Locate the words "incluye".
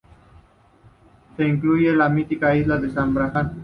1.47-1.93